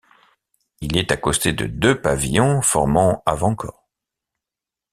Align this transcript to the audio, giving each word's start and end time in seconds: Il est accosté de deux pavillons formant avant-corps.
Il 0.79 0.97
est 0.97 1.11
accosté 1.11 1.53
de 1.53 1.67
deux 1.67 2.01
pavillons 2.01 2.63
formant 2.63 3.21
avant-corps. 3.27 3.87